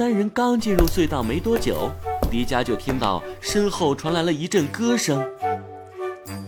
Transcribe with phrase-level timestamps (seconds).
[0.00, 1.90] 三人刚进入隧道没多久，
[2.30, 5.22] 迪迦就听到身后传来了一阵歌声：“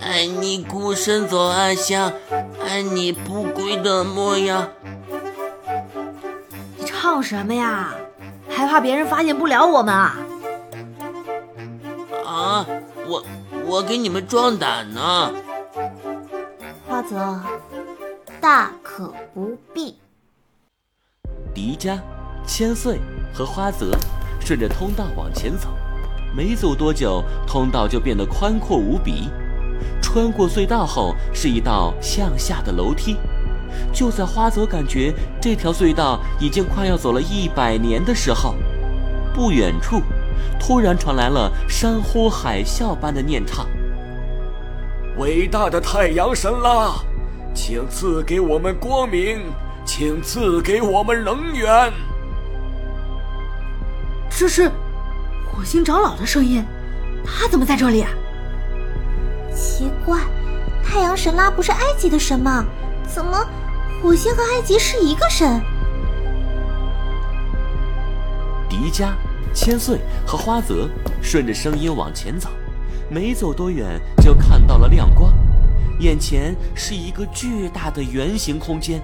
[0.00, 2.11] 爱你孤身走暗巷，
[2.65, 4.71] 爱你不归的模样。”
[6.79, 7.95] 你唱什么呀？
[8.49, 10.16] 还怕别人发现不了我们啊？
[12.25, 12.66] 啊，
[13.07, 13.23] 我
[13.66, 15.30] 我给你们壮胆呢。
[16.89, 17.39] 花泽，
[18.41, 19.98] 大可不必。
[21.55, 21.98] 迪迦、
[22.46, 23.00] 千岁
[23.32, 23.96] 和花泽
[24.40, 25.68] 顺着通道往前走，
[26.35, 29.29] 没走多久，通道就变得宽阔无比。
[30.00, 33.17] 穿过隧道后，是一道向下的楼梯。
[33.92, 38.55] 就在花泽感觉这条隧道已经快要走了一百年的时候，
[39.33, 40.03] 不远处
[40.61, 43.67] 突然传来了山呼海啸般的念唱
[45.17, 46.97] ：“伟大的太阳神啦，
[47.55, 49.41] 请赐给我们光明，
[49.86, 51.91] 请赐给我们能源。”
[54.42, 54.69] 这是
[55.47, 56.64] 火星长老的声音，
[57.25, 58.05] 他怎么在这里？
[59.55, 60.19] 奇怪，
[60.84, 62.65] 太阳神拉不是埃及的神吗？
[63.07, 63.39] 怎么？
[64.03, 65.62] 火星和埃及是一个神。
[68.69, 69.11] 迪迦、
[69.55, 70.89] 千岁和花泽
[71.23, 72.49] 顺着声音往前走，
[73.09, 75.33] 没走多远就看到了亮光，
[76.01, 79.01] 眼前是一个巨大的圆形空间，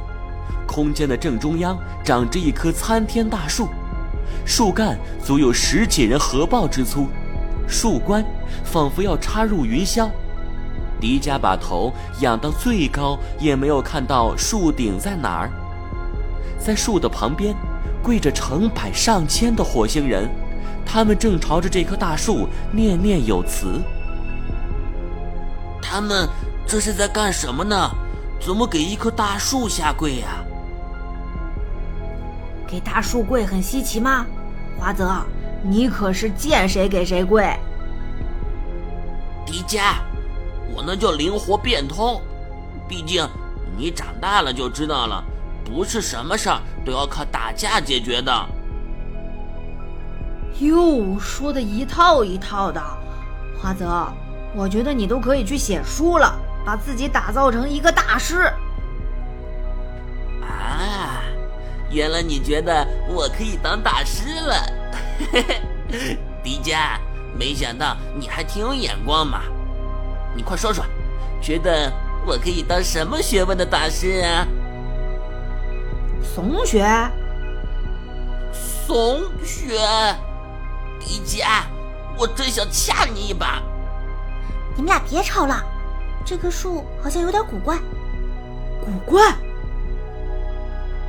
[0.66, 3.68] 空间的正中央长着一棵参天大树，
[4.44, 7.08] 树干足有十几人合抱之粗，
[7.66, 8.24] 树冠
[8.64, 10.08] 仿佛要插入云霄。
[11.00, 15.50] 迪迦把头仰到最高，也没有看到树顶在哪儿。
[16.58, 17.54] 在树的旁边，
[18.02, 20.28] 跪着成百上千的火星人，
[20.84, 23.80] 他们正朝着这棵大树念念有词。
[25.80, 26.28] 他们
[26.66, 27.90] 这是在干什么呢？
[28.40, 30.44] 怎么给一棵大树下跪呀？
[32.68, 34.26] 给大树跪很稀奇吗？
[34.78, 35.10] 华泽，
[35.62, 37.42] 你可是见谁给谁跪。
[39.46, 39.94] 迪迦。
[40.74, 42.20] 我那叫灵活变通，
[42.86, 43.26] 毕竟
[43.76, 45.24] 你长大了就知道了，
[45.64, 48.30] 不是什么事儿都要靠打架解决的。
[50.60, 52.80] 哟，说的一套一套的，
[53.60, 54.06] 华泽，
[54.54, 58.52] 我觉得你都可以去写书了，把自己打造成一个大师。
[61.90, 64.72] 原来你觉得我可以当大师了，
[66.42, 66.98] 迪迦，
[67.38, 69.42] 没想到你还挺有眼光嘛。
[70.36, 70.84] 你快说说，
[71.40, 71.92] 觉得
[72.26, 74.46] 我可以当什么学问的大师啊？
[76.22, 76.84] 怂学？
[78.52, 79.78] 怂学？
[81.00, 81.62] 迪迦，
[82.18, 83.62] 我真想掐你一把！
[84.76, 85.62] 你们俩别吵了，
[86.24, 87.78] 这棵树好像有点古怪。
[88.84, 89.34] 古怪？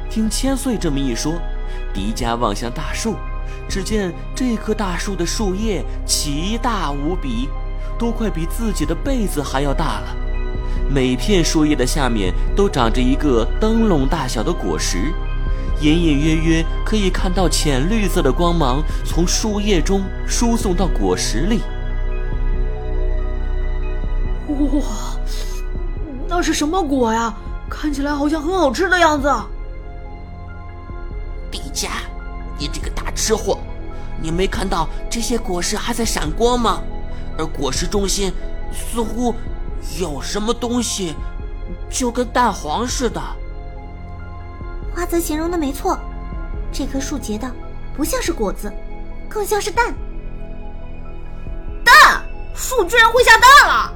[0.09, 1.33] 听千岁这么一说，
[1.93, 3.15] 迪迦望向大树，
[3.69, 7.47] 只见这棵大树的树叶奇大无比。
[7.97, 10.15] 都快比自己的被子还要大了，
[10.89, 15.13] 每片树叶的下面都长着一个灯笼大小的果实，
[15.81, 21.59] 隐隐约约可以看到浅绿色的光芒从树叶中输送到果实里。
[24.47, 25.17] 哇，
[26.25, 27.33] 那是什么果呀？
[27.69, 29.29] 看起来好像很好吃的样子。
[31.79, 31.89] 迪迦，
[32.57, 33.59] 你这个大吃货，
[34.21, 36.81] 你没看到这些果实还在闪光吗？
[37.37, 38.33] 而果实中心
[38.73, 39.33] 似乎
[39.97, 41.15] 有什么东西，
[41.89, 43.21] 就跟蛋黄似的。
[44.93, 45.97] 花泽形容的没错，
[46.69, 47.49] 这棵树结的
[47.95, 48.71] 不像是果子，
[49.29, 49.93] 更像是蛋。
[51.85, 52.21] 蛋？
[52.53, 53.93] 树居然会下蛋了？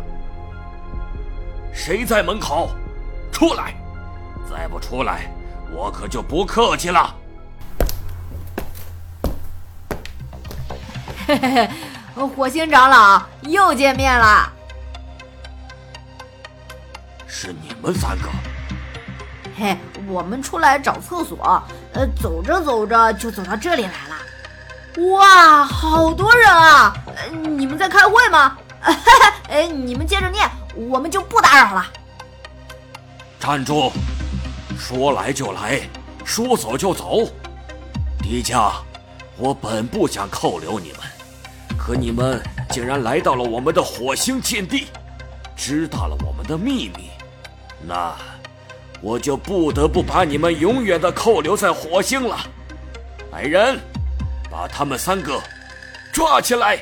[1.73, 2.69] 谁在门口？
[3.29, 3.73] 出来！
[4.49, 5.29] 再不出来，
[5.75, 7.13] 我可就不客气了。
[11.27, 11.69] 嘿嘿嘿。
[12.35, 14.51] 火星长老又见面了，
[17.27, 18.29] 是你们三个？
[19.57, 21.61] 嘿，我们出来找厕所，
[21.93, 25.11] 呃，走着走着就走到这里来了。
[25.11, 26.93] 哇，好多人啊！
[27.31, 28.55] 你们在开会吗？
[29.49, 31.85] 哎， 你们接着念，我们就不打扰了。
[33.39, 33.91] 站住！
[34.77, 35.81] 说来就来，
[36.23, 37.27] 说走就走。
[38.19, 38.71] 迪迦，
[39.37, 40.99] 我本不想扣留你们。
[41.77, 44.87] 可你们竟然来到了我们的火星禁地，
[45.55, 47.09] 知道了我们的秘密，
[47.85, 48.15] 那
[49.01, 52.37] 我就不得不把你们永远的扣留在火星了。
[53.31, 53.77] 来人，
[54.49, 55.41] 把他们三个
[56.13, 56.79] 抓起来！